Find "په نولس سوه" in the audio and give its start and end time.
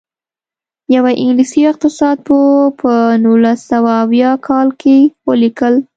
2.79-3.91